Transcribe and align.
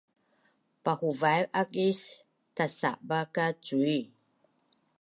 pahuvaiv 0.83 1.45
ak 1.61 1.69
is 1.87 2.01
tatsaba 2.55 3.19
ka 3.35 3.45
cui 3.65 3.99